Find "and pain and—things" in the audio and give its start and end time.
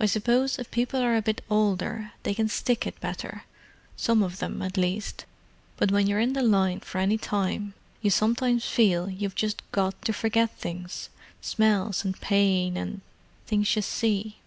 12.02-13.76